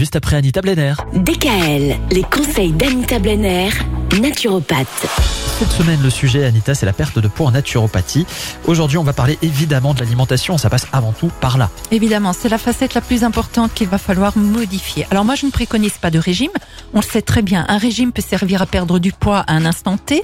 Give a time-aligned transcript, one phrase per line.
[0.00, 0.94] juste après Anita Blenner.
[1.12, 3.68] DKL, les conseils d'Anita Blenner,
[4.18, 5.06] naturopathe.
[5.58, 8.24] Cette semaine, le sujet, Anita, c'est la perte de poids en naturopathie.
[8.64, 10.56] Aujourd'hui, on va parler évidemment de l'alimentation.
[10.56, 11.68] Ça passe avant tout par là.
[11.90, 15.06] Évidemment, c'est la facette la plus importante qu'il va falloir modifier.
[15.10, 16.52] Alors moi, je ne préconise pas de régime.
[16.92, 17.64] On le sait très bien.
[17.68, 20.22] Un régime peut servir à perdre du poids à un instant T,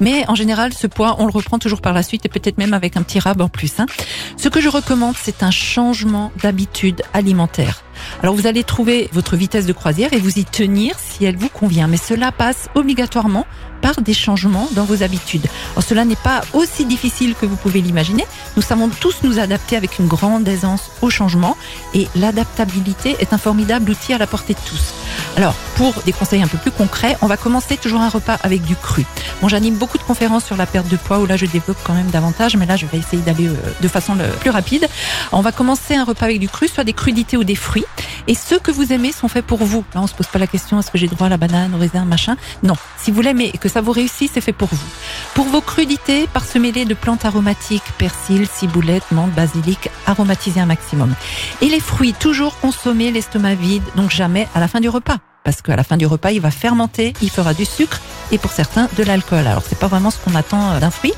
[0.00, 2.74] mais en général, ce poids, on le reprend toujours par la suite et peut-être même
[2.74, 3.78] avec un petit rab en plus.
[3.78, 3.86] Hein.
[4.36, 7.84] Ce que je recommande, c'est un changement d'habitude alimentaire.
[8.22, 11.48] Alors vous allez trouver votre vitesse de croisière et vous y tenir si elle vous
[11.48, 11.88] convient.
[11.88, 13.46] Mais cela passe obligatoirement
[13.80, 15.46] par des changements dans vos habitudes.
[15.72, 18.24] Alors, cela n'est pas aussi difficile que vous pouvez l'imaginer.
[18.56, 21.56] Nous savons tous nous adapter avec une grande aisance au changement
[21.94, 24.94] et l'adaptabilité est un formidable outil à la portée de tous.
[25.36, 28.62] Alors, pour des conseils un peu plus concrets, on va commencer toujours un repas avec
[28.62, 29.04] du cru.
[29.40, 31.94] Bon, j'anime beaucoup de conférences sur la perte de poids où là je développe quand
[31.94, 34.88] même davantage, mais là je vais essayer d'aller euh, de façon plus rapide.
[35.30, 37.84] On va commencer un repas avec du cru, soit des crudités ou des fruits.
[38.28, 39.84] Et ceux que vous aimez sont faits pour vous.
[39.94, 41.78] Là, on se pose pas la question est-ce que j'ai droit à la banane, au
[41.78, 42.36] raisin, machin?
[42.62, 42.74] Non.
[42.98, 44.86] Si vous l'aimez et que ça vous réussit, c'est fait pour vous.
[45.34, 51.14] Pour vos crudités, parsemez-les de plantes aromatiques, persil, ciboulette, menthe, basilic, aromatisez un maximum.
[51.62, 55.16] Et les fruits, toujours consommer l'estomac vide, donc jamais à la fin du repas
[55.48, 58.52] parce qu'à la fin du repas, il va fermenter, il fera du sucre et pour
[58.52, 59.46] certains de l'alcool.
[59.46, 61.12] Alors c'est pas vraiment ce qu'on attend euh, d'un fruit.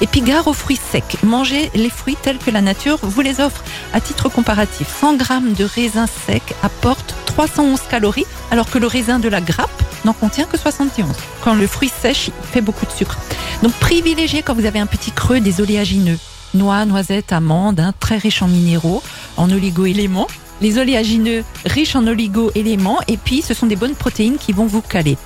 [0.00, 1.16] Et puis gare aux fruits secs.
[1.22, 3.62] Mangez les fruits tels que la nature vous les offre.
[3.92, 9.18] À titre comparatif, 100 grammes de raisin sec apporte 311 calories, alors que le raisin
[9.18, 9.70] de la grappe
[10.04, 11.06] n'en contient que 71.
[11.42, 13.18] Quand le fruit sèche, il fait beaucoup de sucre.
[13.62, 16.18] Donc privilégiez quand vous avez un petit creux des oléagineux.
[16.54, 19.02] Noix, noisettes, amandes, hein, très riches en minéraux,
[19.36, 20.28] en oligo-éléments
[20.60, 24.80] les oléagineux riches en oligo-éléments et puis ce sont des bonnes protéines qui vont vous
[24.80, 25.18] caler.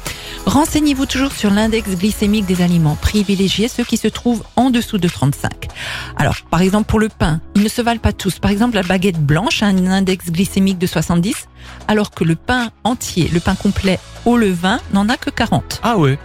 [0.49, 2.97] Renseignez-vous toujours sur l'index glycémique des aliments.
[3.03, 5.69] Privilégiez ceux qui se trouvent en dessous de 35.
[6.17, 8.39] Alors, par exemple, pour le pain, ils ne se valent pas tous.
[8.39, 11.49] Par exemple, la baguette blanche a un index glycémique de 70,
[11.87, 15.81] alors que le pain entier, le pain complet au levain, n'en a que 40.
[15.83, 16.19] Ah ouais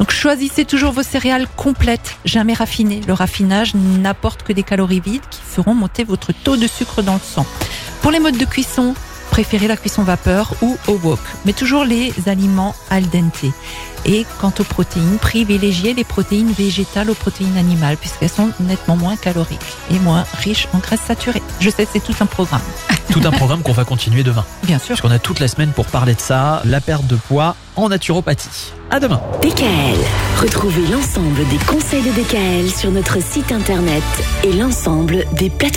[0.00, 3.02] Donc choisissez toujours vos céréales complètes, jamais raffinées.
[3.06, 7.14] Le raffinage n'apporte que des calories vides qui feront monter votre taux de sucre dans
[7.14, 7.46] le sang.
[8.02, 8.94] Pour les modes de cuisson,
[9.40, 13.46] préférez la cuisson vapeur ou au wok, mais toujours les aliments al dente.
[14.04, 19.16] Et quant aux protéines, privilégiez les protéines végétales aux protéines animales, puisqu'elles sont nettement moins
[19.16, 19.58] caloriques
[19.90, 21.42] et moins riches en graisses saturées.
[21.58, 22.60] Je sais, c'est tout un programme.
[23.10, 24.44] Tout un programme qu'on va continuer demain.
[24.64, 24.88] Bien sûr.
[24.88, 27.88] Parce qu'on a toute la semaine pour parler de ça, la perte de poids en
[27.88, 28.72] naturopathie.
[28.90, 29.20] À demain.
[29.40, 29.98] DKL.
[30.40, 34.02] Retrouvez l'ensemble des conseils de DKL sur notre site internet
[34.44, 35.70] et l'ensemble des plateformes.